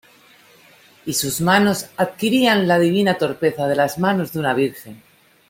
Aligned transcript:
y 1.05 1.13
sus 1.13 1.41
manos 1.41 1.91
adquirían 1.95 2.67
la 2.67 2.79
divina 2.79 3.19
torpeza 3.19 3.67
de 3.67 3.75
las 3.75 3.99
manos 3.99 4.33
de 4.33 4.39
una 4.39 4.55
virgen. 4.55 4.99